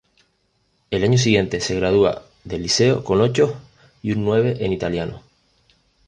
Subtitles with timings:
[0.89, 3.53] El año siguiente se gradúa del liceo con ochos
[4.01, 5.21] y un nueve en italiano.